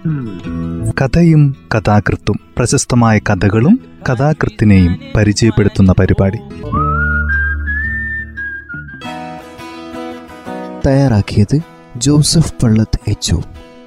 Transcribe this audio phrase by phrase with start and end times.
[0.00, 6.38] കഥയും കഥാകൃത്തും പ്രശസ്തമായ കഥകളും കഥാകൃത്തിനെയും പരിചയപ്പെടുത്തുന്ന പരിപാടി.
[10.86, 11.60] തയ്യാറാക്കിയത്
[11.96, 13.36] ജോസഫ് പള്ളത്ത് എച്ച്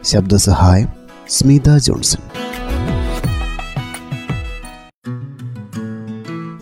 [0.04, 0.88] ശബ്ദസഹായം
[1.29, 2.20] സ്മിത ജോൺസൺ.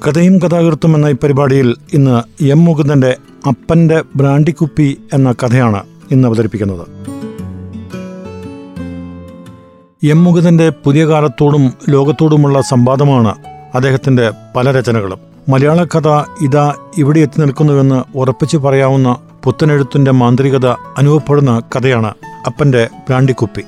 [0.07, 7.00] കഥയും കഥാകൃത്തും എന്ന ഈ പരിപാടിയിൽ ഇന്ന് എം മുകുന്ദന്റെ അപ്പന്റെ ബ്രാൻഡിക്കുപ്പി എന്ന കഥയാണ് ഇന്ന് അവതരിപ്പിക്കുന്നത്.
[10.03, 13.35] എം മുകുന്ദന്റെ പുതിയ കാലത്തോടും ലോകത്തോടുമുള്ള സംവാദമാണ്
[13.75, 15.19] അദ്ദേഹത്തിന്റെ പല രചനകളും.
[15.49, 16.07] മലയാള കഥ
[16.41, 22.13] ഇതാ ഇവിടെ എത്തി നിൽക്കുന്നുവെന്ന് ഉറപ്പിച്ചു പറയാവുന്ന പുത്തനെഴുത്തിന്റെ മാന്ത്രികത അനുഭവപ്പെടുന്ന കഥയാണ്
[22.45, 23.61] അപ്പന്റെ പ്രാണ്ടിക്കുപ്പി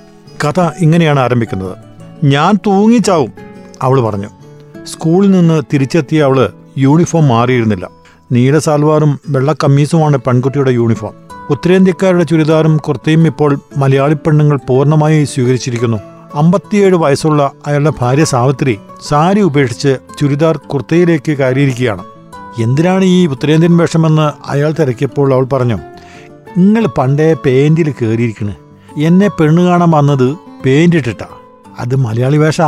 [0.45, 1.77] കഥ ഇങ്ങനെയാണ് ആരംഭിക്കുന്നത്.
[2.25, 3.31] ഞാൻ തൂങ്ങിച്ചാവും
[3.81, 4.27] അവൾ പറഞ്ഞു.
[4.85, 7.89] സ്കൂളിൽ നിന്ന് തിരിച്ചെത്തിയ അവൾ യൂണിഫോം മാറിയിരുന്നില്ല.
[8.31, 11.13] നീല സാൽവാറും വെള്ള കമ്മീസുമാണ് പെൺകുട്ടിയുടെ യൂണിഫോം.
[11.49, 16.12] ഉത്തരേന്ത്യക്കാരുടെ ചുരിദാറും കുർത്തയും ഇപ്പോൾ മലയാളി പെണ്ണുങ്ങൾ പൂർണമായി സ്വീകരിച്ചിരിക്കുന്നു.
[16.35, 22.03] അമ്പത്തിയേഴ് വയസ്സുള്ള അയാളുടെ ഭാര്യ സാവിത്രി സാരി ഉപേക്ഷിച്ച് ചുരിദാർ കുർത്തയിലേക്ക് കയറിയിരിക്കുകയാണ്.
[22.62, 25.77] എന്തിനാണ് ഈ ഉത്തരേന്ത്യൻ വേഷമെന്ന് അയാൾ തിരക്കിയപ്പോൾ അവൾ പറഞ്ഞു
[26.57, 28.55] നിങ്ങൾ പണ്ടേ പേന്റിൽ കയറിയിരിക്കണ്.
[29.01, 30.37] എന്നെ പെണ്ണ് കാണാൻ വന്നത്
[30.95, 31.25] ഇട്ടിട്ടാ.
[31.79, 32.62] അത് മലയാളി വേഷ.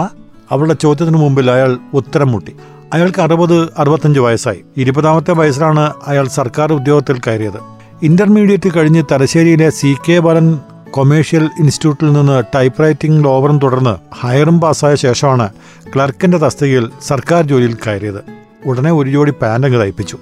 [0.52, 2.56] അവളുടെ ചോദ്യത്തിന് മുമ്പിൽ അയാൾ ഉത്തരം മുട്ടി.
[2.94, 4.62] അയാൾക്ക് അറുപത് അറുപത്തഞ്ച് വയസ്സായി.
[4.78, 7.60] ഇരുപതാമത്തെ വയസ്സിലാണ് അയാൾ സർക്കാർ ഉദ്യോഗത്തിൽ കയറിയത്.
[8.04, 10.60] ഇന്റർമീഡിയറ്റ് കഴിഞ്ഞ് തലശ്ശേരിയിലെ സി കെ ബാലൻ
[10.92, 15.50] കൊമേഴ്ഷ്യൽ ഇൻസ്റ്റിറ്റ്യൂട്ടിൽ നിന്ന് ടൈപ്പ് റൈറ്റിംഗ് ലോവറും തുടർന്ന് ഹയറും പാസ്സായ ശേഷമാണ്
[15.96, 18.24] ക്ലർക്കിന്റെ തസ്തികയിൽ സർക്കാർ ജോലിയിൽ കയറിയത്.
[18.66, 20.18] ഉടനെ ഒരു ജോഡി പാന്റ് അങ്ങ് തയ്പ്പിച്ചു.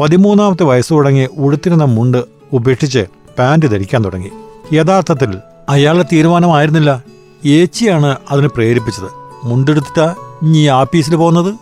[0.00, 3.06] പതിമൂന്നാമത്തെ വയസ്സ് തുടങ്ങി ഉടുത്തിരുന്ന മുണ്ട് ഉപേക്ഷിച്ച്
[3.38, 4.30] പാന്റ് ധരിക്കാൻ തുടങ്ങി.
[4.72, 5.38] യഥാർത്ഥത്തിൽ
[5.68, 7.02] അയാളുടെ തീരുമാനമായിരുന്നില്ല.
[7.44, 9.10] ഏച്ചിയാണ് അതിന് പ്രേരിപ്പിച്ചത്.
[9.44, 11.54] മുണ്ടെടുത്തിട്ടാ നീ ആഫീസിൽ പോകുന്നത്?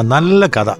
[0.00, 0.70] നല്ല കഥ.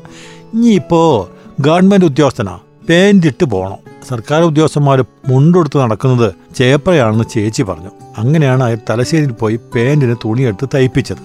[0.54, 1.28] നീ ഇപ്പോ
[1.60, 2.58] ഗവൺമെന്റ് ഉദ്യോഗസ്ഥനാ.
[2.88, 3.87] പേന്റ് ഇട്ട് പോണം.
[4.08, 7.90] സർക്കാർ ഉദ്യോഗസ്ഥന്മാർ മുണ്ടെടുത്ത് നടക്കുന്നത് ചേപ്രയാണെന്ന് ചേച്ചി പറഞ്ഞു.
[8.18, 11.16] അങ്ങനെയാണ് അയാൾ തലശ്ശേരിയിൽ പോയി പാന്റിന് തുണിയെടുത്ത് തയ്പ്പിച്ചത്.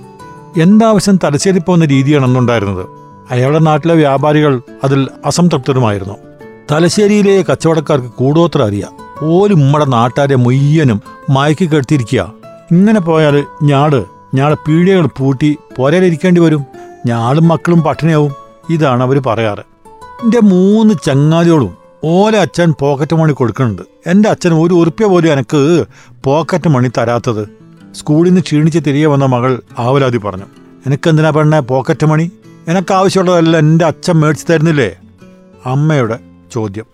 [0.61, 2.85] എന്താവശ്യം തലശ്ശേരി പോകുന്ന രീതിയാണെന്നുണ്ടായിരുന്നത്.
[3.31, 6.13] അയാളുടെ നാട്ടിലെ വ്യാപാരികൾ അതിൽ അസംതൃപ്തരുമായിരുന്നു.
[6.71, 8.91] തലശ്ശേരിയിലെ കച്ചവടക്കാർക്ക് കൂടോത്ര അറിയാം.
[9.21, 12.33] ഓലും ഉമ്മടെ നാട്ടാരെ മുയ്യനും മയക്കി കെടുത്തിരിക്കുക.
[12.71, 16.65] ഇങ്ങനെ പോയാൽ ഞാട് ഞാളെ പീടികകൾ പൂട്ടി പോരയിലിരിക്കേണ്ടി വരും.
[17.05, 18.31] ഞാളും മക്കളും പട്ടിണിയാവും.
[18.69, 19.59] ഇതാണ് അവർ പറയാറ്.
[20.23, 23.81] എന്റെ മൂന്ന് ചങ്ങാതികളും ഓലെ അച്ഛൻ പോക്കറ്റ് മണി കൊടുക്കുന്നുണ്ട്.
[24.07, 25.85] എന്റെ അച്ഛൻ ഒരു ഉറുപ്പ്യ പോലും എനിക്ക്
[26.23, 27.49] പോക്കറ്റ് മണി തരാത്തത്.
[27.91, 30.43] സ്കൂളിൽ നിന്ന് ക്ഷീണിച്ച് തിരികെ വന്ന മകൾ ആവലാതി പറഞ്ഞു.
[30.85, 32.31] എനിക്കെന്തിനാ പെണ്ണെ പോക്കറ്റ് മണി
[32.67, 34.95] എനിക്ക് ആവശ്യമുള്ളതല്ല എന്റെ അച്ഛൻ മേടിച്ചു തരുന്നില്ലേ?
[35.65, 36.19] അമ്മയുടെ
[36.53, 36.85] ചോദ്യം.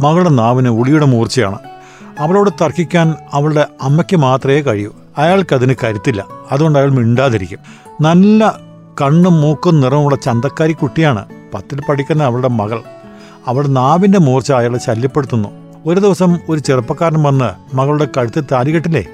[0.00, 1.58] മകളുടെ നാവിന് ഉളിയുടെ മൂർച്ചയാണ്.
[2.18, 4.92] അവളോട് തർക്കിക്കാൻ അവളുടെ അമ്മയ്ക്ക് മാത്രമേ കഴിയൂ.
[5.18, 6.26] അയാൾക്കതിന് കരുത്തില്ല.
[6.52, 7.58] അതുകൊണ്ട് അയാൾ മിണ്ടാതിരിക്കും.
[8.00, 8.58] നല്ല
[9.02, 11.24] കണ്ണും മൂക്കും നിറമുള്ള ചന്തക്കാരി കുട്ടിയാണ്
[11.54, 12.82] പത്തിൽ പഠിക്കുന്ന അവളുടെ മകൾ.
[13.46, 15.48] അവളുടെ നാവിന്റെ മൂർച്ച അയാളെ ശല്യപ്പെടുത്തുന്നു.
[15.86, 19.06] ഒരു ദിവസം ഒരു ചെറുപ്പക്കാരൻ വന്ന് മകളുടെ കഴുത്തിൽ താരി കെട്ടില്ലേ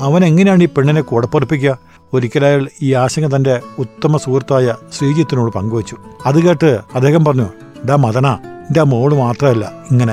[0.00, 1.78] അവൻ എങ്ങനെയാണ് ഈ പെണ്ണിനെ കൂടപ്പുറപ്പിക്കുക
[2.12, 5.96] ഒരിക്കലയാൾ ഈ ആശങ്ക തന്റെ ഉത്തമ സുഹൃത്തായ ശ്രീജിത്തിനോട് പങ്കുവച്ചു.
[6.26, 7.46] അത് കേട്ട് അദ്ദേഹം പറഞ്ഞു
[7.84, 10.12] ഇതാ മദന എന്റെ മോൾ മാത്രമല്ല ഇങ്ങനെ.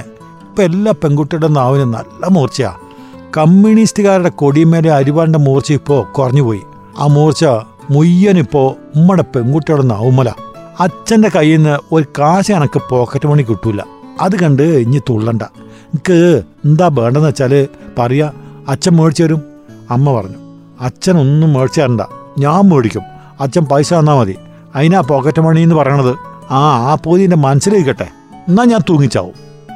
[0.49, 2.75] ഇപ്പൊ എല്ലാ പെൺകുട്ടിയുടെ നാവിന് നല്ല മൂർച്ചയാ.
[3.37, 6.61] കമ്മ്യൂണിസ്റ്റുകാരുടെ കൊടിമേലെ അരിവാണ്ട മൂർച്ച ഇപ്പോ കുറഞ്ഞുപോയി.
[6.97, 7.45] ആ മൂർച്ച
[7.91, 10.29] മുയ്യനിപ്പോ ഉമ്മടെ പെൺകുട്ടിയുടെ നാവുമല
[10.79, 13.81] അച്ഛന്റെ കയ്യിൽ നിന്ന് ഒരു കാശ് കണക്ക് പോക്കറ്റ് മണി കിട്ടൂല.
[14.21, 15.41] അത് കണ്ട് ഇനി തുള്ളണ്ട.
[15.41, 17.67] എനിക്ക് എന്താ വേണ്ടെന്ന് വെച്ചാൽ
[17.99, 18.31] പറയാ
[18.67, 19.41] അച്ഛൻ മേടിച്ചു തരും.
[19.89, 20.37] അമ്മ പറഞ്ഞു
[20.81, 22.01] അച്ഛനൊന്നും മേടിച്ചു തരണ്ട.
[22.37, 23.01] ഞാൻ മേടിക്കും.
[23.39, 24.35] അച്ഛൻ പൈസ തന്നാൽ മതി.
[24.75, 26.15] അതിനാ പോക്കറ്റ് മണി എന്ന് പറയണത്.
[26.51, 28.07] ആ ആ പോതിന്റെ മനസ്സിലിരിക്കട്ടെ.
[28.47, 29.33] എന്നാൽ ഞാൻ തൂങ്ങിച്ചാവും.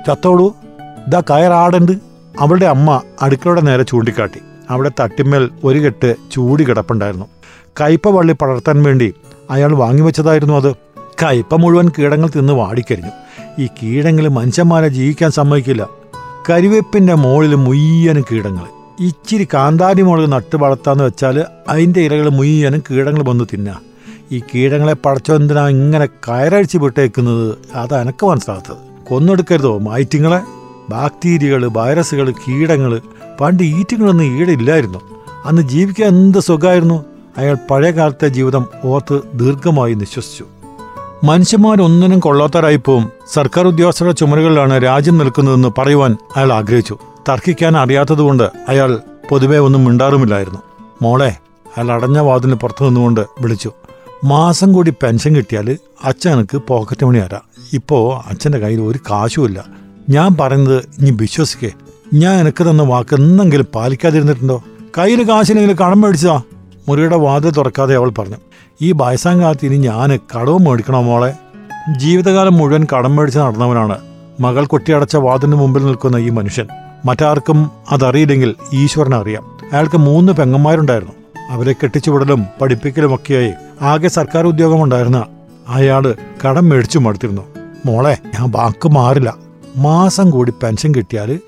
[0.08, 0.56] ചത്തോളൂ.
[1.08, 1.92] ഇതാ കയറാടുണ്ട്
[2.40, 4.40] അവളുടെ അമ്മ അടുക്കളയുടെ നേരെ ചൂണ്ടിക്കാട്ടി.
[4.70, 7.26] അവിടെ തട്ടിമേൽ ഒരു കെട്ട് ചൂടി കിടപ്പുണ്ടായിരുന്നു.
[7.82, 9.14] കയ്പ വള്ളി പടർത്താൻ വേണ്ടി
[9.52, 10.87] അയാൾ വാങ്ങിവെച്ചതായിരുന്നു അത്.
[11.24, 13.10] കയ്പ മുഴുവൻ കീടങ്ങൾ തിന്ന് വാടിക്കരിഞ്ഞു.
[13.60, 15.88] ഈ കീടങ്ങൾ മനുഷ്യന്മാരെ ജീവിക്കാൻ സമ്മതിക്കില്ല.
[16.50, 18.66] കരിവേപ്പിന്റെ മുകളിൽ മുയ്യനും കീടങ്ങൾ
[19.00, 23.76] ഇച്ചിരി കാന്താരി മുളക് നട്ട് വളർത്താന്ന് വെച്ചാൽ അതിന്റെ ഇലകൾ മുയ്യനും കീടങ്ങൾ വന്ന് തിന്നാ.
[24.32, 27.58] ഈ കീടങ്ങളെ പടച്ചോന്തിനാ ഇങ്ങനെ കയറഴിച്ച് വിട്ടേക്കുന്നത്?
[27.76, 28.78] അത് എനക്ക് മനസ്സിലാത്തത്
[29.10, 30.42] കൊന്നെടുക്കരുതോ മൈറ്റിങ്ങളെ?
[30.90, 33.02] ബാക്ടീരിയകൾ വൈറസുകൾ കീടങ്ങൾ
[33.42, 35.00] പണ്ട് ഈറ്റുകളൊന്നും ഈടില്ലായിരുന്നു
[35.46, 37.06] അന്ന് ജീവിക്കാൻ എന്ത് സുഖമായിരുന്നു
[37.38, 40.46] അയാൾ പഴയ കാലത്തെ ജീവിതം ഓർത്ത് ദീർഘമായി നിശ്വസിച്ചു.
[41.24, 46.98] മനുഷ്യന്മാരൊന്നിനും കൊള്ളാത്തരായിപ്പോവും സർക്കാർ ഉദ്യോഗസ്ഥരുടെ ചുമലുകളിലാണ് രാജ്യം നിൽക്കുന്നതെന്ന് പറയുവാൻ അയാൾ ആഗ്രഹിച്ചു.
[47.30, 49.00] തർക്കിക്കാൻ അറിയാത്തതുകൊണ്ട് അയാൾ
[49.30, 50.60] പൊതുവെ ഒന്നും മിണ്ടാറുമില്ലായിരുന്നു.
[51.02, 51.38] മോളെ
[51.78, 53.72] അയാൾ അടഞ്ഞ വാതിന് പുറത്തു നിന്നുകൊണ്ട് വിളിച്ചു.
[54.24, 57.42] മാസം കൂടി പെൻഷൻ കിട്ടിയാൽ അച്ഛനക്ക് പോക്കറ്റ് മണി തരാം.
[57.74, 59.66] ഇപ്പോൾ അച്ഛന്റെ കയ്യിൽ ഒരു കാശുമില്ല.
[60.10, 61.72] ഞാൻ പറയുന്നത് ഇനി വിശ്വസിക്കേ.
[62.14, 64.64] ഞാൻ എനിക്ക് തന്ന വാക്ക് എന്നെങ്കിലും പാലിക്കാതിരുന്നിട്ടുണ്ടോ?
[64.98, 66.42] കയ്യിൽ കാശിനെങ്കിലും കടം മേടിച്ചതാ.
[66.90, 68.36] മുറിയുടെ വാതിൽ തുറക്കാതെ അവൾ പറഞ്ഞു.
[68.82, 71.34] ഈ വയസ്സാങ്കാലത്ത് ഇനി ഞാൻ കടവും മേടിക്കണോ മോളെ?
[71.98, 74.00] ജീവിതകാലം മുഴുവൻ കടം മേടിച്ച് നടന്നവനാണ്.
[74.40, 76.68] മകൾ കൊട്ടിയടച്ച വാതിന് മുമ്പിൽ നിൽക്കുന്ന ഈ മനുഷ്യൻ.
[77.06, 79.44] മറ്റാർക്കും അതറിയില്ലെങ്കിൽ ഈശ്വരനറിയാം
[79.74, 81.14] അയാൾക്ക് മൂന്ന് പെങ്ങന്മാരുണ്ടായിരുന്നു.
[81.50, 85.26] അവരെ കെട്ടിച്ചുവിടലും പഠിപ്പിക്കലുമൊക്കെയായി ആകെ സർക്കാർ ഉദ്യോഗമുണ്ടായിരുന്ന
[85.68, 86.16] അയാൾ
[86.48, 87.42] കടം മേടിച്ചു മടുത്തിരുന്നു.
[87.86, 89.36] മോളെ ഞാൻ വാക്ക് മാറില്ല.
[89.78, 91.40] മാസം കൂടി പെൻഷൻ കിട്ടിയാൽ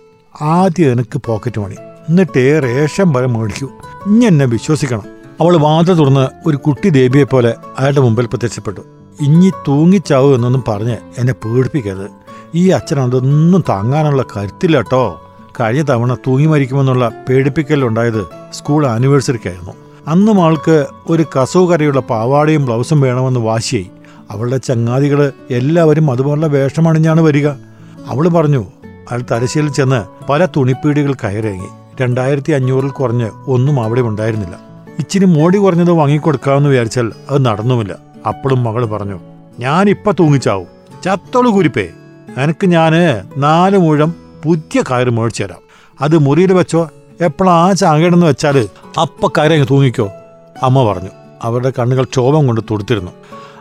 [0.42, 1.76] ആദ്യം എനിക്ക് പോക്കറ്റ് മണി.
[2.10, 3.70] എന്നിട്ടേ റേഷൻ വരെ മേടിക്കൂ.
[4.08, 5.19] ഇനി എന്നെ വിശ്വസിക്കണം.
[5.42, 8.82] അവൾ വാത തുറന്ന് ഒരു കുട്ടി ദേവിയെ പോലെ അയാളുടെ മുമ്പിൽ പ്രത്യക്ഷപ്പെട്ടു.
[9.22, 12.12] ഇഞ്ഞി തൂങ്ങിച്ചാവൂ എന്നൊന്നും പറഞ്ഞ് എന്നെ പേടിപ്പിക്കരുത്.
[12.56, 15.22] ഈ അച്ഛൻ അതൊന്നും താങ്ങാനുള്ള കരുത്തില്ല കേട്ടോ
[15.60, 19.72] കഴിഞ്ഞ തവണ തൂങ്ങി മരിക്കുമെന്നുള്ള പേടിപ്പിക്കലുണ്ടായത് സ്കൂൾ ആനിവേഴ്സറിക്കായിരുന്നു.
[20.08, 23.90] അന്നും ആൾക്ക് ഒരു കസവ് കരയുള്ള പാവാടയും ബ്ലൗസും വേണമെന്ന് വാശിയായി.
[24.32, 27.48] അവളുടെ ചങ്ങാതികൾ എല്ലാവരും അതുപോലുള്ള വേഷമണിഞ്ഞാണ് വരിക.
[28.08, 31.70] അവൾ പറഞ്ഞു അയാൾ തലശ്ശേരിൽ ചെന്ന് പല തുണിപ്പീടികൾ കയറിറങ്ങി
[32.02, 34.69] രണ്ടായിരത്തി അഞ്ഞൂറിൽ കുറഞ്ഞ് ഒന്നും അവിടെ ഉണ്ടായിരുന്നില്ല
[35.00, 37.96] ഇച്ചിരി മോടി കുറഞ്ഞത് വാങ്ങിക്കൊടുക്കാമെന്ന് വിചാരിച്ചാൽ അത് നടന്നുമില്ല.
[38.28, 39.20] അപ്പോഴും മകൾ പറഞ്ഞു
[39.60, 40.68] ഞാനിപ്പോൾ തൂങ്ങിച്ചാവും.
[41.06, 41.90] ചത്തോളു കുരിപ്പേ.
[42.38, 42.94] എനിക്ക് ഞാൻ
[43.38, 45.58] നാല് മുഴം പുതിയ കയറ് മേടിച്ചു തരാം.
[46.02, 46.90] അത് മുറിയിൽ വെച്ചോ
[47.22, 48.70] എപ്പോഴാ ചാകേടെന്ന് വെച്ചാൽ
[49.02, 50.10] അപ്പ കയറി തൂങ്ങിക്കോ.
[50.64, 51.10] അമ്മ പറഞ്ഞു.
[51.44, 53.12] അവരുടെ കണ്ണുകൾ ക്ഷോഭം കൊണ്ട് തുടുത്തിരുന്നു.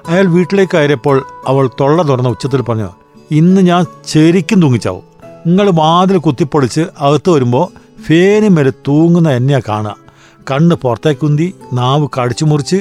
[0.09, 2.89] അയാൾ വീട്ടിലേക്ക് കയറിയപ്പോൾ അവൾ തൊള്ള തുറന്ന ഉച്ചത്തിൽ പറഞ്ഞു
[3.31, 5.03] ഇന്ന് ഞാൻ ശരിക്കും തൂങ്ങിച്ചാവും.
[5.47, 7.69] നിങ്ങൾ വാതിൽ കുത്തിപ്പൊളിച്ച് അകത്ത് വരുമ്പോൾ
[8.03, 10.08] ഫേനും വരെ തൂങ്ങുന്ന എന്നെയാ കാണുക.
[10.51, 12.77] കണ്ണ് പുറത്തേക്കുന്തി നാവ് കടിച്ചു മുറിച്ച്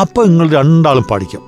[0.00, 1.40] അപ്പം നിങ്ങൾ രണ്ടാളും പഠിക്കും.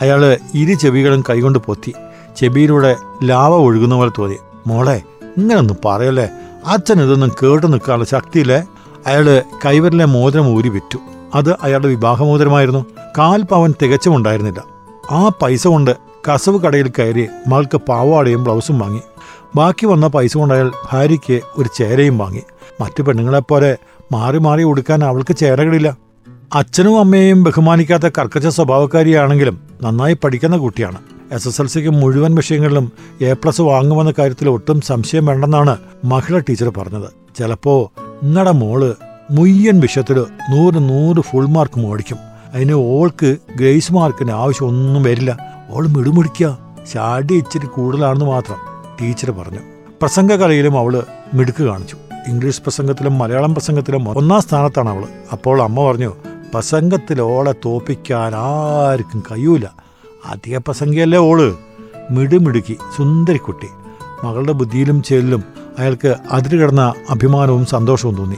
[0.00, 1.94] അയാൾ ഇരു ചെവികളും കൈകൊണ്ട് പൊത്തി
[2.36, 4.36] ചെവിയിലൂടെ ലാവ ഒഴുകുന്ന പോലെ തോന്നി.
[4.66, 5.02] മോളെ
[5.36, 6.28] ഇങ്ങനൊന്നും പറയല്ലേ?
[6.66, 8.64] അച്ഛൻ ഇതൊന്നും കേട്ടു നിൽക്കാനുള്ള ശക്തിയില്ലേ?
[9.06, 10.98] അയാൾ കൈവരിലെ മോതിരം ഊരി വിറ്റു.
[11.34, 12.86] അത് അയാളുടെ വിവാഹമോതിരമായിരുന്നു.
[13.18, 14.64] കാൽപ്പവൻ തികച്ചും ഉണ്ടായിരുന്നില്ല.
[15.10, 15.96] ആ പൈസ കൊണ്ട്
[16.32, 19.00] കസവ് കടയിൽ കയറി മകൾക്ക് പാവാടയും ബ്ലൗസും വാങ്ങി.
[19.54, 22.42] ബാക്കി വന്ന പൈസ കൊണ്ട് അയാൾ ഭാര്യയ്ക്ക് ഒരു ചേരയും വാങ്ങി.
[22.80, 23.76] മറ്റു പെണ്ണുങ്ങളെപ്പോലെ
[24.12, 25.96] മാറി മാറി ഉടുക്കാൻ അവൾക്ക് ചേരകളില്ല.
[26.54, 30.98] അച്ഛനും അമ്മയെയും ബഹുമാനിക്കാത്ത കർക്കശ സ്വഭാവക്കാരിയാണെങ്കിലും നന്നായി പഠിക്കുന്ന കുട്ടിയാണ്.
[31.32, 36.68] എസ് എസ് എൽ സിക്ക് മുഴുവൻ വിഷയങ്ങളിലും എ പ്ലസ് വാങ്ങുമെന്ന കാര്യത്തിൽ ഒട്ടും സംശയം വേണ്ടെന്നാണ് മഹിള ടീച്ചർ
[36.68, 37.10] പറഞ്ഞത്.
[37.38, 37.92] ചിലപ്പോ
[38.22, 38.94] നിങ്ങളുടെ മോൾ
[39.30, 40.18] മുയ്യൻ വിഷയത്തിൽ
[40.50, 42.16] നൂറ് നൂറ് ഫുൾ മാർക്ക് മേടിക്കും.
[42.54, 45.38] അതിന് ഓൾക്ക് ഗ്രേസ് മാർക്കിന് ആവശ്യം ഒന്നും വരില്ല.
[45.70, 46.58] ഓൾ മിടുമിടിക്കുക
[46.94, 48.56] ചാടി ഇച്ചിരി കൂടുതലാണെന്ന് മാത്രം
[49.00, 49.58] ടീച്ചർ പറഞ്ഞു.
[50.00, 51.02] പ്രസംഗകലയിലും അവൾ
[51.34, 51.96] മിടുക്ക് കാണിച്ചു.
[52.28, 56.12] ഇംഗ്ലീഷ് പ്രസംഗത്തിലും മലയാളം പ്രസംഗത്തിലും ഒന്നാം സ്ഥാനത്താണ് അവൾ അപ്പോൾ അമ്മ പറഞ്ഞു
[56.54, 59.64] പ്രസംഗത്തിൽ ഓളെ തോപ്പിക്കാൻ ആർക്കും കഴിയൂല.
[60.26, 61.56] അധിക പ്രസംഗിയല്ലേ ഓൾ.
[62.10, 63.68] മിടുമിടുക്കി സുന്ദരിക്കുട്ടി.
[64.26, 65.44] മകളുടെ ബുദ്ധിയിലും ചേലിലും
[65.78, 68.36] അയാൾക്ക് അതിരുകിടന്ന അഭിമാനവും സന്തോഷവും തോന്നി.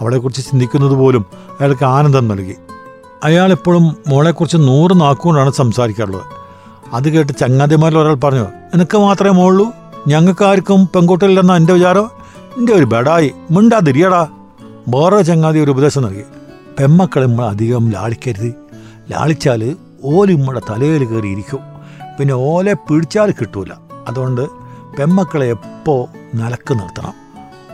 [0.00, 1.26] അവളെക്കുറിച്ച് ചിന്തിക്കുന്നത് പോലും
[1.60, 2.54] അയാൾക്ക് ആനന്ദം നൽകി.
[3.24, 6.22] അയാൾ എപ്പോഴും മോളെക്കുറിച്ച് നൂറ് നാക്കുകൊണ്ടാണ് സംസാരിക്കാറുള്ളത്.
[6.92, 9.66] അത് കേട്ട് ചങ്ങാതിമാരിൽ ഒരാൾ പറഞ്ഞു നിനക്ക് മാത്രമേ മോളൂ
[10.08, 12.19] ഞങ്ങൾക്ക് ആർക്കും പെൺകുട്ടികളില്ലെന്ന എന്റെ വിചാരം?
[12.60, 14.28] എന്റെ ഒരു ബെടായി മിണ്ടാതിരിയടാ.
[14.88, 16.22] വേറെ ചങ്ങാതി ഒരു ഉപദേശം നൽകി.
[16.78, 18.54] പെമ്മക്കളെ നമ്മൾ അധികം ലാളിക്കരുത്.
[19.10, 21.58] ലാളിച്ചാൽ ഓൽ നമ്മുടെ തലയിൽ കയറിയിരിക്കും.
[22.18, 23.72] പിന്നെ ഓലെ പിടിച്ചാൽ കിട്ടൂല.
[24.08, 24.40] അതുകൊണ്ട്
[24.98, 27.12] പെമ്മക്കളെ എപ്പോൾ നിലയ്ക്ക് നിർത്തണം.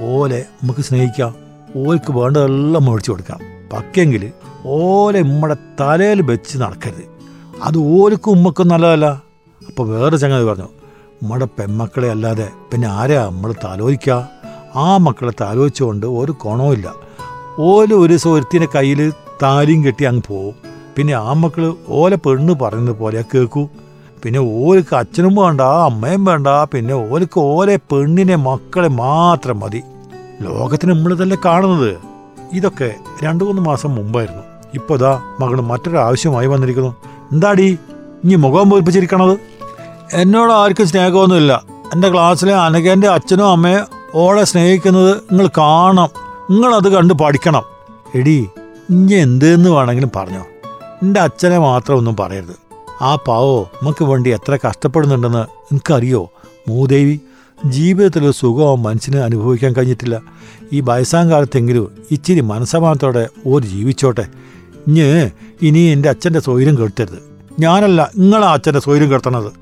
[0.00, 1.34] ഓലെ നമുക്ക് സ്നേഹിക്കാം.
[1.76, 3.38] ഓൽക്ക് വേണ്ടതെല്ലാം മേടിച്ചു കൊടുക്കാം.
[3.72, 4.32] പക്കെങ്കിൽ
[4.66, 7.04] ഓലെ നമ്മുടെ തലയിൽ വെച്ച് നടക്കരുത്.
[7.62, 9.22] അത് ഓൽക്കും ഉമ്മക്കും നല്ലതല്ല.
[9.68, 10.68] അപ്പോൾ വേറെ ചങ്ങാതി പറഞ്ഞു
[11.22, 14.36] നമ്മുടെ പെമ്മക്കളെ അല്ലാതെ പിന്നെ ആരാ നമ്മൾ താലോചിക്കുക
[14.76, 16.94] ആ മക്കളെ താലോചിച്ചുകൊണ്ട് ഒരു കോണവുമില്ല
[17.58, 19.12] ഓല ഒരു സുഹൃത്തിന്റെ കയ്യിൽ
[19.42, 20.54] താലിയും കെട്ടി അങ്ങ് പോവും.
[20.96, 23.68] പിന്നെ ആ മക്കൾ ഓലെ പെണ്ണ് പറയുന്നത് പോലെ കേൾക്കൂ.
[24.22, 29.82] പിന്നെ ഓർക്ക് അച്ഛനും വേണ്ട അമ്മയും വേണ്ട പിന്നെ ഓർക്ക് ഓലെ പെണ്ണിനെ മക്കളെ മാത്രം മതി.
[30.42, 31.96] ലോകത്തിന് നമ്മളിതല്ലേ കാണുന്നത്?
[32.52, 34.42] ഇതൊക്കെ രണ്ടു മൂന്ന് മാസം മുമ്പായിരുന്നു.
[34.74, 36.94] ഇപ്പോൾ ഇതാ മകൾ മറ്റൊരു ആവശ്യമായി വന്നിരിക്കുന്നു.
[37.32, 37.78] എന്താടി?
[38.24, 39.38] ഇനി മുഖം പൊരിപ്പിച്ചിരിക്കണത്
[40.12, 41.62] എന്നോട് ആർക്കും സ്നേഹമൊന്നുമില്ല.
[41.92, 46.08] എന്റെ ക്ലാസ്സിലെ അനകേന്റെ അച്ഛനും അമ്മയും ഓളെ സ്നേഹിക്കുന്നത് നിങ്ങൾ കാണണം.
[46.50, 47.62] നിങ്ങളത് കണ്ട് പഠിക്കണം.
[48.14, 48.48] എടി
[48.90, 50.46] ഇനി എന്തെന്ന് വേണമെങ്കിലും പറഞ്ഞോ.
[51.02, 52.56] എന്റെ അച്ഛനെ മാത്രം ഒന്നും പറയരുത്.
[53.02, 56.30] ആ പാവോ നമുക്ക് വേണ്ടി എത്ര കഷ്ടപ്പെടുന്നുണ്ടെന്ന് നിനക്കറിയോ
[56.68, 57.20] മൂദേവി
[57.66, 60.20] ജീവിതത്തിലൊരു സുഖവും മനുഷ്യന് അനുഭവിക്കാൻ കഴിഞ്ഞിട്ടില്ല.
[60.72, 64.26] ഈ വയസ്സാം കാലത്തെങ്കിലും ഇച്ചിരി മനസ്സമാനത്തോടെ ഓര് ജീവിച്ചോട്ടെ.
[64.86, 65.30] ഇഞ്ഞ്
[65.62, 67.18] ഇനി എന്റെ അച്ഛന്റെ സ്വൈരം കെടുത്തരുത്
[67.60, 69.52] ഞാനല്ല നിങ്ങളാ അച്ഛന്റെ സ്വൈരം കെടുത്തണത്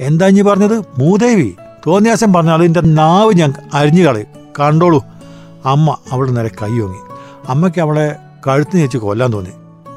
[0.00, 0.78] എന്താ ഇഞ്ഞി പറഞ്ഞത്?
[0.98, 1.52] മൂദേവി.
[1.86, 4.26] തോന്നിയാസം പറഞ്ഞാൽ എന്റെ നാവ് ഞാൻ അരിഞ്ഞു കളയും.
[4.60, 5.04] കണ്ടോളൂ.
[5.66, 6.98] അമ്മ അവളുടെ നേരെ കൈ ഓങ്ങി.
[7.48, 9.50] അമ്മയ്ക്ക് അവളെ കഴുത്ത് ഞെച്ച് കൊല്ലാൻ തോന്നി.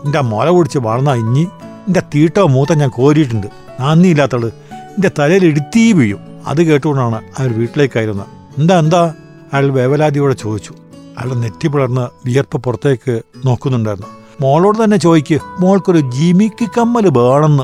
[0.05, 1.47] എന്റെ മുല കുടിച്ച് വളർന്ന ഇഞ്ഞി
[1.87, 3.47] എന്റെ തീട്ടോ മൂത്ത ഞാൻ കോരിയിട്ടുണ്ട്.
[3.81, 6.19] നന്ദിയില്ലാത്തവൾ എന്റെ തലയിൽ ഇടുത്തീ വീഴും.
[6.45, 8.25] അത് കേട്ടുകൊണ്ടാണ് അയാൾ വീട്ടിലേക്കായിരുന്നത്.
[8.57, 9.13] എന്താ എന്താ?
[9.53, 10.73] അയാൾ വേവലാതിയോടെ ചോദിച്ചു.
[10.91, 14.07] അയാളുടെ നെറ്റി പിളർന്ന് വിയർപ്പ് പുറത്തേക്ക് നോക്കുന്നുണ്ടായിരുന്നു.
[14.41, 17.63] മോളോട് തന്നെ ചോദിക്ക് മോൾക്കൊരു ജിമിക്ക് കമ്മൽ വേണമെന്ന്.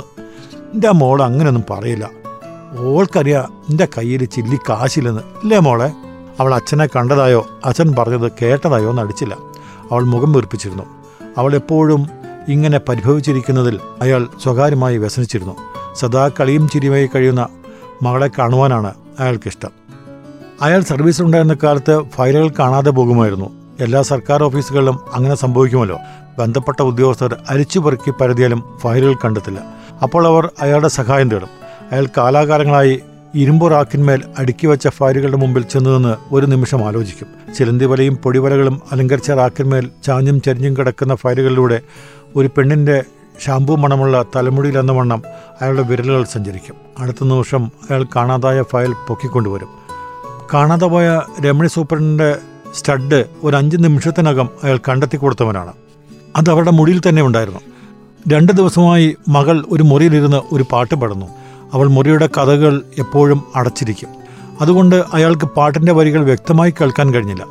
[0.73, 2.20] എന്റെ മോൾ അങ്ങനെയൊന്നും പറയില്ല.
[2.79, 5.21] ഓൾക്കറിയാം എന്റെ കയ്യിൽ ചില്ലി കാശില്ലെന്ന്.
[5.21, 5.91] ഇല്ലേ മോളെ?
[6.39, 7.47] അവൾ അച്ഛനെ കണ്ടതായോ?
[7.65, 9.37] അച്ഛൻ പറഞ്ഞത് കേട്ടതായോ നടിച്ചില്ല
[9.91, 10.83] അവൾ മുഖം വീർപ്പിച്ചിരുന്നു.
[11.37, 12.07] അവൾ എപ്പോഴും
[12.47, 15.55] ഇങ്ങനെ പരിഭവിച്ചിരിക്കുന്നതിൽ അയാൾ സ്വകാര്യമായി വ്യസനിച്ചിരുന്നു.
[15.95, 17.47] സദാ കളിയും ചിരിയുമായി കഴിയുന്ന
[18.01, 19.69] മകളെ കാണുവാനാണ് അയാൾക്കിഷ്ടം.
[20.61, 23.49] അയാൾ സർവീസിലുണ്ടായിരുന്ന കാലത്ത് ഫയലുകൾ കാണാതെ പോകുമായിരുന്നു.
[23.79, 25.97] എല്ലാ സർക്കാർ ഓഫീസുകളിലും അങ്ങനെ സംഭവിക്കുമല്ലോ.
[26.39, 29.59] ബന്ധപ്പെട്ട ഉദ്യോഗസ്ഥർ അരിച്ചുപെറുക്കി പരതിയാലും ഫയലുകൾ കണ്ടെത്തില്ല.
[30.03, 31.60] അപ്പോൾ അവർ അയാളുടെ സഹായം തേടും.
[31.91, 33.01] അയാൾ കാലാകാലങ്ങളായി
[33.35, 37.27] ഇരുമ്പ് റാക്കിന്മേൽ അടുക്കി വെച്ച ഫയലുകളുടെ മുമ്പിൽ ചെന്നു നിന്ന് ഒരു നിമിഷം ആലോചിക്കും.
[37.57, 41.81] ചിലന്തി വലയും പൊടിവലകളും അലങ്കരിച്ച റാക്കിന്മേൽ ചാഞ്ഞും ചരിഞ്ഞും കിടക്കുന്ന ഫയലുകളിലൂടെ
[42.35, 43.03] ഒരു പെണ്ണിന്റെ
[43.45, 45.23] ഷാമ്പൂ മണമുള്ള തലമുടിയിൽ എന്ന വണ്ണം
[45.61, 46.75] അയാളുടെ വിരലുകൾ സഞ്ചരിക്കും.
[46.99, 49.67] അടുത്ത നിമിഷം അയാൾ കാണാതായ ഫയൽ പൊക്കിക്കൊണ്ടുവരും.
[50.53, 52.37] കാണാതെ പോയ രമണി സൂപ്രണ്ടിന്റെ
[52.75, 55.73] സ്റ്റഡ് ഒരു അഞ്ച് നിമിഷത്തിനകം അയാൾ കണ്ടെത്തി കൊടുത്തവനാണ്.
[56.35, 57.59] അത് അവരുടെ മുടിയിൽ തന്നെ ഉണ്ടായിരുന്നു.
[58.33, 61.40] രണ്ട് ദിവസമായി മകൾ ഒരു മുറിയിലിരുന്ന് ഒരു പാട്ട് പാടുന്നു.
[61.73, 64.09] അവൾ മുറിയുടെ കഥകൾ എപ്പോഴും അടച്ചിരിക്കും.
[64.61, 67.45] അതുകൊണ്ട് അയാൾക്ക് പാട്ടിന്റെ വരികൾ വ്യക്തമായി കേൾക്കാൻ കഴിഞ്ഞില്ല.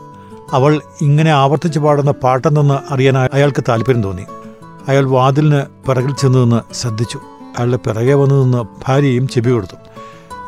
[0.53, 4.23] അവൾ ഇങ്ങനെ ആവർത്തിച്ച് പാടുന്ന പാട്ടെന്നൊന്ന് അറിയാൻ അയാൾക്ക് താല്പര്യം തോന്നി.
[4.89, 7.19] അയാൾ വാതിലിന് പിറകിൽ ചെന്ന് നിന്ന് ശ്രദ്ധിച്ചു.
[7.59, 9.77] അയാളുടെ പിറകെ വന്നു നിന്ന് ഭാര്യയും ചെവി കൊടുത്തു.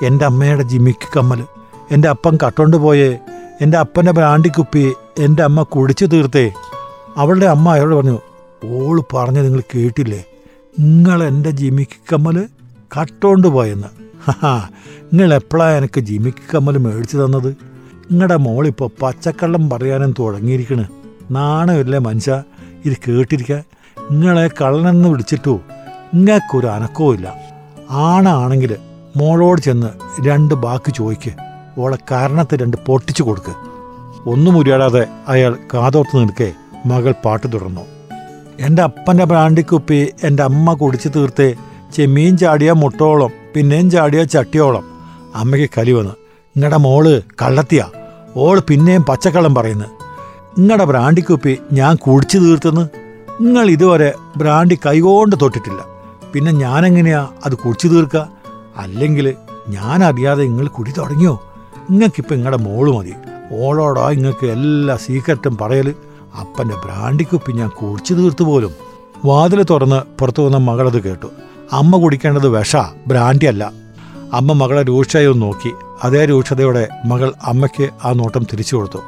[0.07, 1.45] എന്റെ അമ്മയുടെ ജിമ്മിക്ക് കമ്മൽ.
[1.91, 3.19] എന്റെ അപ്പൻ കട്ടോണ്ട് പോയേ.
[3.61, 6.52] എന്റെ അപ്പന്റെ ബ്രാണ്ടിക്കുപ്പി എന്റെ അമ്മ കുടിച്ചു തീർത്തേ.
[7.17, 8.19] അവളുടെ അമ്മ അയാളോട് പറഞ്ഞു
[8.64, 10.25] ഓൾ പറഞ്ഞ് നിങ്ങൾ കേട്ടില്ലേ?
[10.81, 12.49] നിങ്ങൾ എന്റെ ജിമ്മിക്ക് കമ്മൽ?
[12.97, 13.89] കട്ടോണ്ട് പോയെന്ന്.
[14.31, 14.69] ഹാ
[15.15, 17.49] നിങ്ങൾ എപ്പോഴാണ് എനിക്ക് ജിമിക്ക് കമ്മൽ മേടിച്ചു തന്നത്?
[18.11, 20.85] നിങ്ങളുടെ മോളിപ്പോൾ പച്ചക്കള്ളം പറയാനും തുടങ്ങിയിരിക്കണ്.
[21.31, 22.43] നാണമില്ലേ മനുഷ്യ?
[22.85, 23.63] ഇത് കേട്ടിരിക്കാൻ
[24.11, 25.61] നിങ്ങളെ കള്ളനെന്ന് വിളിച്ചിട്ടു
[26.15, 27.35] നിങ്ങൾക്കൊരു അനക്കവും ഇല്ല.
[27.91, 28.77] ആണാണെങ്കിൽ
[29.17, 29.87] മോളോട് ചെന്ന്
[30.29, 31.33] രണ്ട് ബാക്ക് ചോദിക്ക്.
[31.81, 33.55] ഓളെ കാരണത്തെ രണ്ട് പൊട്ടിച്ചു കൊടുക്ക്.
[34.29, 36.53] ഒന്നും ഉരിയാടാതെ അയാൾ കാതോർത്ത് നിൽക്കേ
[36.87, 37.81] മകൾ പാട്ട് തുടർന്നു.
[38.61, 41.55] എന്റെ അപ്പന്റെ ബ്രാണ്ടിക്കുപ്പി എന്റെ അമ്മ കുടിച്ചു തീർത്തേ
[41.93, 44.85] ചെമ്മീൻ ചാടിയ മുട്ടോളം പിന്നെയും ചാടിയ ചട്ടിയോളം.
[45.35, 46.11] അമ്മയ്ക്ക് കലി വന്ന്.
[46.47, 47.91] നിങ്ങളുടെ മോൾ കള്ളത്തിയാ.
[48.37, 49.85] ഓൾ പിന്നെയും പച്ചക്കള്ളം പറയുന്നു.
[50.59, 52.89] നിങ്ങളുടെ ബ്രാണ്ടിക്കുപ്പി ഞാൻ കുടിച്ചു തീർത്തെന്ന്.
[53.41, 55.85] നിങ്ങൾ ഇതുവരെ ബ്രാണ്ടി കൈകൊണ്ട് തൊട്ടിട്ടില്ല.
[56.33, 58.29] പിന്നെ ഞാനെങ്ങനെയാ അത് കുടിച്ചു തീർക്കുക
[58.77, 59.35] അല്ലെങ്കിൽ
[59.69, 61.43] ഞാൻ അറിയാതെ നിങ്ങൾ കുടി തുടങ്ങിയോ?
[61.91, 63.15] നിങ്ങൾക്കിപ്പോൾ നിങ്ങളുടെ മോൾ മതി.
[63.53, 65.95] ഓളോടാ നിങ്ങൾക്ക് എല്ലാ സീക്രട്ടും പറയൽ
[66.41, 68.71] അപ്പന്റെ ബ്രാണ്ടിക്കുപ്പി ഞാൻ കുടിച്ചു തീർത്തു പോലും
[69.25, 71.27] വാതിൽ തുറന്ന് പുറത്തു വന്ന മകളത് കേട്ടു.
[71.73, 72.76] അമ്മ കുടിക്കേണ്ടത് വിഷ
[73.07, 73.71] ബ്രാൻഡി അല്ല.
[74.33, 75.73] അമ്മ മകളെ രൂക്ഷയായി ഒന്ന് നോക്കി.
[76.05, 78.99] അതേ രൂക്ഷതയോടെ മകൾ അമ്മയ്ക്ക് ആ നോട്ടം തിരിച്ചു കൊടുത്തു.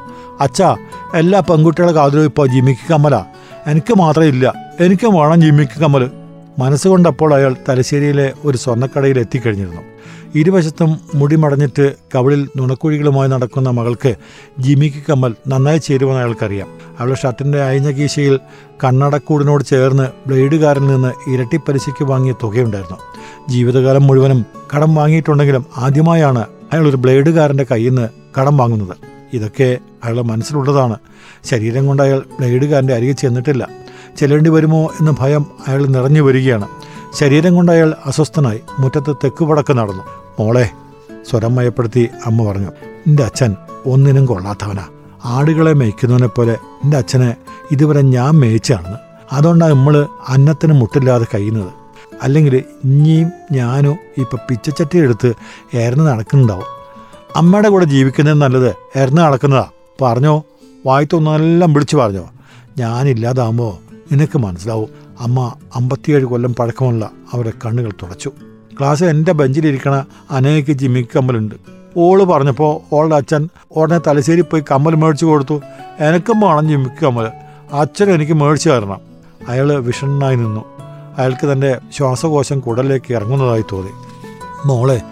[0.41, 0.77] അച്ഛാ
[1.15, 3.25] എല്ലാ പെൺകുട്ടികളുടെ കാതിലും ഇപ്പോൾ ജിമ്മിക്ക് കമ്മലാ.
[3.67, 4.55] എനിക്ക് മാത്രം ഇല്ല.
[4.81, 6.11] എനിക്ക് വേണം ജിമ്മിക്ക് കമ്മൽ
[6.59, 9.81] മനസ്സുകൊണ്ടപ്പോൾ അയാൾ തലശ്ശേരിയിലെ ഒരു സ്വർണക്കടയിൽ എത്തിക്കഴിഞ്ഞിരുന്നു.
[10.35, 14.15] ഇരുവശത്തും മുടി മടഞ്ഞിട്ട് കവിളിൽ നുണക്കുഴികളുമായി നടക്കുന്ന മകൾക്ക്
[14.61, 16.69] ജിമിക്ക് കമ്മൽ നന്നായി ചേരുമെന്ന് അയാൾക്കറിയാം.
[16.99, 18.41] അവളുടെ ഷർട്ടിന്റെ അയഞ്ഞ കീശയിൽ
[18.85, 22.99] കണ്ണടക്കൂടിനോട് ചേർന്ന് ബ്ലേഡുകാരിൽ നിന്ന് ഇരട്ടി പലിശയ്ക്ക് വാങ്ങിയ തുകയുണ്ടായിരുന്നു.
[23.49, 24.47] ജീവിതകാലം മുഴുവനും
[24.77, 28.09] കടം വാങ്ങിയിട്ടുണ്ടെങ്കിലും ആദ്യമായാണ് അയാൾ ഒരു ബ്ലേഡുകാരന്റെ കയ്യിൽ നിന്ന്
[28.41, 28.97] കടം വാങ്ങുന്നത്.
[29.33, 30.97] ഇതൊക്കെ അയാളുടെ മനസ്സിലുള്ളതാണ്.
[31.45, 33.84] ശരീരം കൊണ്ട് അയാൾ ബ്ലേഡുകാരന്റെ അരികെ ചെന്നിട്ടില്ല.
[34.17, 36.69] ചെല്ലേണ്ടി വരുമോ എന്ന ഭയം അയാൾ നിറഞ്ഞു വരികയാണ്.
[37.15, 40.03] ശരീരം കൊണ്ട് അയാൾ അസ്വസ്ഥനായി മുറ്റത്ത് തെക്ക് വടക്ക് നടന്നു.
[40.41, 40.71] മോളെ
[41.31, 42.69] സ്വരം മയപ്പെടുത്തി അമ്മ പറഞ്ഞു
[43.07, 43.57] എന്റെ അച്ഛൻ
[43.87, 44.87] ഒന്നിനും കൊള്ളാത്തവനാ.
[45.25, 47.37] ആടുകളെ മേയ്ക്കുന്നവനെ പോലെ എന്റെ അച്ഛനെ
[47.71, 48.99] ഇതുവരെ ഞാൻ മേയിച്ചാണെന്ന്
[49.33, 51.73] അതുകൊണ്ടാണ് നമ്മൾ അന്നത്തിന് മുട്ടില്ലാതെ കഴിയുന്നത്.
[52.23, 55.35] അല്ലെങ്കിൽ ഇനിയും ഞാനും ഇപ്പം പിച്ചച്ചട്ടി എടുത്ത്
[55.75, 56.65] ഏർന്ന് നടക്കുന്നുണ്ടാവും.
[57.37, 59.67] അമ്മയുടെ കൂടെ ജീവിക്കുന്നത് നല്ലത് ഏർന്ന് നടക്കുന്നതാ.
[60.03, 60.45] പറഞ്ഞോ?
[60.87, 62.31] വായത്തൊന്നെല്ലാം വിളിച്ചു പറഞ്ഞോ.
[62.79, 64.89] ഞാനില്ലാതാകുമ്പോൾ നിനക്ക് മനസ്സിലാവും.
[65.21, 68.33] അമ്മ അമ്പത്തിയേഴ് കൊല്ലം പഴക്കമുള്ള അവരുടെ കണ്ണുകൾ തുടച്ചു.
[68.79, 71.55] ക്ലാസ്സിൽ എന്റെ ബെഞ്ചിലിരിക്കണ അനേക്ക് ജിമ്മിക്ക് കമ്മലുണ്ട്.
[71.97, 75.61] ഓൾ പറഞ്ഞപ്പോൾ ഓളുടെ അച്ഛൻ ഉടനെ തലശ്ശേരി പോയി കമ്മൽ മേടിച്ചു കൊടുത്തു.
[76.01, 77.31] എനക്കും വേണം ജിമ്മിക്ക് കമ്മൽ
[77.73, 79.01] അച്ഛൻ എനിക്ക് മേടിച്ചു തരണം.
[79.49, 80.65] അയാൾ വിഷണ്ണായി നിന്നു.
[81.19, 83.91] അയാൾക്ക് തന്റെ ശ്വാസകോശം കുടലിലേക്ക് ഇറങ്ങുന്നതായി തോന്നി.
[84.67, 85.03] മോളെ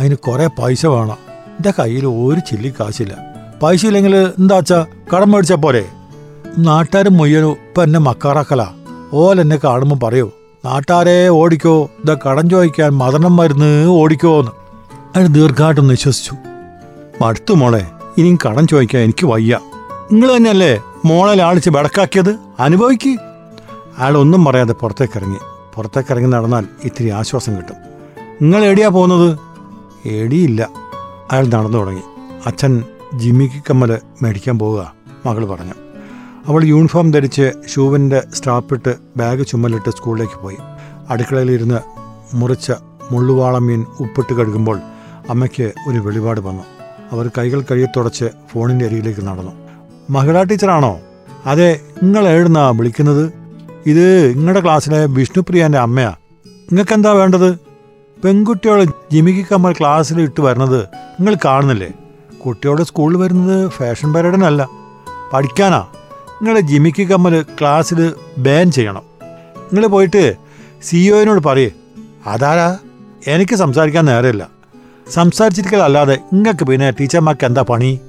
[0.00, 1.32] അതിന് കുറേ പൈസ വേണം.
[1.32, 3.16] എന്റെ കയ്യിൽ ഒരു ചില്ലി കാശില്ല.
[3.62, 4.86] പൈസ ഇല്ലെങ്കിൽ എന്താ അച്ഛാ?
[5.16, 5.88] കടം മേടിച്ചാൽ പോരെ?
[6.58, 8.66] നാട്ടുകാരും മുയ്യനു ഇപ്പം എന്നെ മക്കാറാക്കല.
[9.12, 10.30] ഓൽ എന്നെ കാണുമ്പോൾ പറയൂ
[10.64, 14.52] നാട്ടാരെ ഓടിക്കോ ഇതാ കടം ചോദിക്കാൻ മദനം മരുന്ന് ഓടിക്കോ എന്ന്
[15.16, 16.32] അയാൾ ദീർഘമായിട്ടും വിശ്വസിച്ചു
[17.22, 17.86] മടുത്തു മോളെ
[18.18, 19.58] ഇനിയും കടം ചോദിക്കാൻ എനിക്ക് വയ്യ.
[20.12, 22.38] നിങ്ങൾ തന്നെയല്ലേ മോളെ ലാളിച്ച് ബടക്കാക്കിയത്?
[22.60, 23.16] അനുഭവിക്ക്.
[23.98, 25.38] അയാൾ ഒന്നും പറയാതെ പുറത്തേക്ക് ഇറങ്ങി.
[25.74, 27.76] പുറത്തേക്ക് ഇറങ്ങി നടന്നാൽ ഇത്തിരി ആശ്വാസം കിട്ടും.
[28.42, 29.38] നിങ്ങൾ എടിയാ പോകുന്നത്
[30.08, 30.68] എടിയില്ല
[31.32, 32.02] അയാൾ നടന്നു തുടങ്ങി.
[32.46, 34.94] അച്ഛൻ ജിമ്മിക്ക് കമ്മൽ മേടിക്കാൻ പോവുക
[35.26, 35.74] മകൾ പറഞ്ഞു.
[36.48, 40.56] അവൾ യൂണിഫോം ധരിച്ച് ഷൂവിന്റെ സ്ട്രാപ്പിട്ട് ബാഗ് ചുമലിട്ട് സ്കൂളിലേക്ക് പോയി.
[41.10, 41.80] അടുക്കളയിലിരുന്ന്
[42.34, 42.72] മുറിച്ച
[43.10, 44.80] മുള്ളുവാള മീൻ ഉപ്പിട്ട് കഴുകുമ്പോൾ
[45.30, 46.62] അമ്മയ്ക്ക് ഒരു വെളിപാട് വന്നു.
[47.12, 49.52] അവർ കൈകൾ കഴുകി തുടച്ച് ഫോണിന്റെ അരികിലേക്ക് നടന്നു.
[50.10, 51.00] മഹിളാ ടീച്ചറാണോ?
[51.46, 53.32] അതെ നിങ്ങൾ എഴുന്നാ വിളിക്കുന്നത്?
[53.86, 56.14] ഇത് നിങ്ങളുടെ ക്ലാസ്സിലെ വിഷ്ണുപ്രിയന്റെ അമ്മയാ.
[56.46, 57.54] നിങ്ങൾക്ക് എന്താ വേണ്ടത്?
[58.24, 61.90] പെൺകുട്ടിയോളെ ജിമിക്ക് കമ്മൽ ക്ലാസ്സിൽ ഇട്ട് വരുന്നത് നിങ്ങൾ കാണുന്നില്ലേ?
[62.46, 64.68] കുട്ടിയോട് സ്കൂളിൽ വരുന്നത് ഫാഷൻ പരേഡിനല്ല.
[65.32, 65.86] പഠിക്കാനാ.
[66.42, 69.02] നിങ്ങൾ ജിമിക്ക് കമ്മൽ ക്ലാസ്സിൽ ബാൻ ചെയ്യണം.
[69.56, 70.34] നിങ്ങൾ പോയിട്ട്
[70.82, 71.70] സിഇഒനോട് പറയേ
[72.26, 72.78] അതാരാ?
[73.26, 74.48] എനിക്ക് സംസാരിക്കാൻ നേരമില്ല.
[75.10, 78.00] സംസാരിച്ചിരിക്കലല്ലാതെ നിങ്ങൾക്ക് പിന്നെ ടീച്ചർമാർക്ക് എന്താ പണി?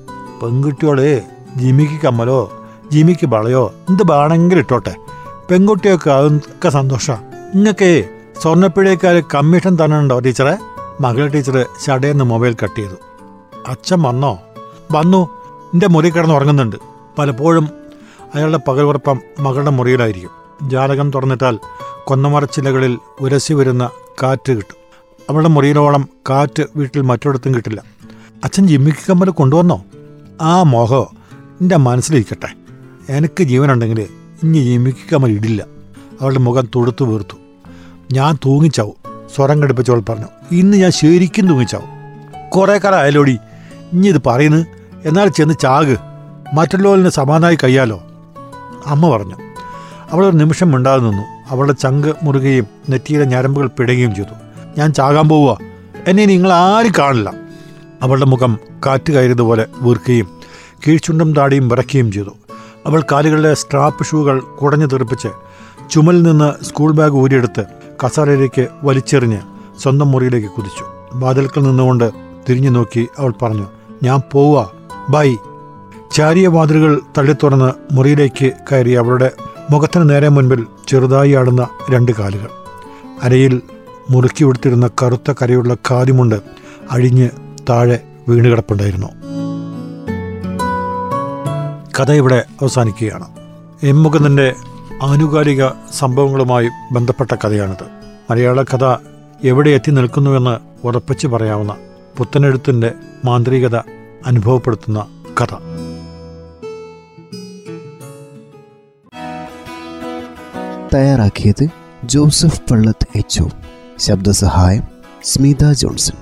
[0.44, 1.22] പെൺകുട്ടിയോട്
[1.56, 4.96] ജിമിക്ക് കമ്മലോ ജിമിക്ക് വളയോ എന്ത് വേണമെങ്കിലും ഇട്ടോട്ടെ.
[5.50, 7.14] പെൺകുട്ടിയൊക്കെ അതൊക്കെ സന്തോഷാ.
[7.56, 8.06] നിങ്ങൾക്ക്
[8.42, 10.58] സ്വർണപ്പിഴേക്കാർ കമ്മീഷൻ തന്നെയുണ്ടോ ടീച്ചറെ
[11.02, 12.96] മകളെ ടീച്ചർ ചടയെന്ന് മൊബൈൽ കട്ട് ചെയ്തു.
[13.68, 14.40] അച്ഛൻ വന്നോ?
[14.92, 15.30] വന്നു.
[15.74, 16.76] എന്റെ മുറി കിടന്ന് ഉറങ്ങുന്നുണ്ട്.
[17.20, 17.83] പലപ്പോഴും
[18.36, 20.30] അയാളുടെ പകൽവർപ്പം മകളുടെ മുറിയിലായിരിക്കും.
[20.70, 21.60] ജാലകം തുറന്നിട്ടാൽ
[22.04, 23.90] കൊന്നമറച്ചിലകളിൽ ഉരസി വരുന്ന
[24.24, 24.76] കാറ്റ് കിട്ടും.
[25.30, 27.84] അവളുടെ മുറിയിലോളം കാറ്റ് വീട്ടിൽ മറ്റൊരിടത്തും കിട്ടില്ല.
[28.44, 29.84] അച്ഛൻ ജിമ്മിക്ക് കമ്മൽ കൊണ്ടുവന്നോ?
[30.42, 31.12] ആ മോഹോ
[31.62, 32.54] എന്റെ മനസ്സിലിരിക്കട്ടെ.
[33.10, 34.02] എനിക്ക് ജീവനുണ്ടെങ്കിൽ
[34.44, 35.66] ഇനി ജിമ്മിക്ക് കമ്മൽ ഇടില്ല.
[36.22, 37.38] അവളുടെ മുഖം തൊടുത്തു വീർത്തു.
[38.12, 40.26] ഞാൻ തൂങ്ങിച്ചാവും സ്വരം കടുപ്പിച്ചവൾ പറഞ്ഞു.
[40.52, 41.90] ഇന്ന് ഞാൻ ശരിക്കും തൂങ്ങിച്ചാവും.
[42.50, 43.38] കുറേ കാലം ആയാലോടി
[43.94, 44.66] ഇനി ഇത് പറയുന്നു?
[45.06, 45.98] എന്നാൽ ചെന്ന് ചാക്.
[46.54, 48.04] മറ്റുള്ളവരിന് സമാനമായി കഴിയാലോ?
[48.86, 49.36] അമ്മ പറഞ്ഞു.
[50.12, 51.24] അവൾ ഒരു നിമിഷം മിണ്ടാതെ നിന്നു.
[51.50, 54.34] അവളുടെ ചങ്ക് മുറുകയും നെറ്റിയിലെ ഞരമ്പുകൾ പിടയുകയും ചെയ്തു.
[54.78, 55.58] ഞാൻ ചാകാൻ പോവുക.
[56.08, 57.34] എന്നെ നിങ്ങൾ ആരും കാണില്ല.
[58.02, 60.28] അവളുടെ മുഖം കാറ്റ് കയറിയതുപോലെ വീർക്കുകയും
[60.88, 62.30] കീഴ്ചുണ്ടും താടിയും വിറയ്ക്കുകയും ചെയ്തു.
[62.86, 65.28] അവൾ കാലുകളിലെ സ്ട്രാപ്പ് ഷൂകൾ കുടഞ്ഞു തെറിപ്പിച്ച്
[65.90, 67.66] ചുമലിൽ നിന്ന് സ്കൂൾ ബാഗ് ഊരിയെടുത്ത്
[68.06, 69.40] കസാലയിലേക്ക് വലിച്ചെറിഞ്ഞ്
[69.82, 70.86] സ്വന്തം മുറിയിലേക്ക് കുതിച്ചു.
[71.14, 72.12] വാതിൽക്കൽ നിന്നുകൊണ്ട്
[72.50, 73.68] തിരിഞ്ഞു നോക്കി അവൾ പറഞ്ഞു
[74.04, 74.72] ഞാൻ പോവുക.
[75.10, 75.36] ബൈ.
[76.14, 79.32] ചാരിയ വാതിലുകൾ തള്ളിത്തുറന്ന് മുറിയിലേക്ക് കയറി അവളുടെ
[79.72, 82.48] മുഖത്തിന് നേരെ മുൻപിൽ ചെറുതായി ആടുന്ന രണ്ട് കാലുകൾ.
[83.24, 83.62] അരയിൽ
[84.10, 86.36] മുറുക്കി ഉടുത്തിരുന്ന കറുത്ത കരയുള്ള കാലുമുണ്ട്
[86.92, 87.30] അഴിഞ്ഞ്
[87.70, 89.08] താഴെ വീണുകിടപ്പുണ്ടായിരുന്നു.
[92.00, 93.28] കഥ ഇവിടെ അവസാനിക്കുകയാണ്.
[93.84, 94.56] എം മുകുന്ദന്റെ
[95.04, 97.86] ആനുകാലിക സംഭവങ്ങളുമായി ബന്ധപ്പെട്ട കഥയാണിത്.
[98.32, 98.96] മലയാള കഥ
[99.44, 101.76] എവിടെ എത്തി നിൽക്കുന്നുവെന്ന് ഉറപ്പിച്ച് പറയാവുന്ന
[102.18, 102.92] പുത്തനെഴുത്തിന്റെ
[103.26, 103.76] മാന്ത്രികത
[104.26, 105.06] അനുഭവപ്പെടുത്തുന്ന
[105.42, 105.73] കഥ.
[110.94, 111.68] തയ്യാറാക്കിയത്
[112.06, 113.44] ജോസഫ് പള്ളത്ത് എച്ച്
[114.00, 114.84] ശബ്ദസഹായം
[115.24, 116.14] സ്മിത ജോൺസൺ.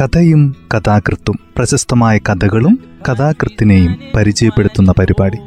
[0.00, 5.38] കഥയും കഥാകൃത്തും പ്രശസ്തമായ കഥകളും കഥാകൃത്തിനെയും പരിചയപ്പെടുത്തുന്ന പരിപാടി.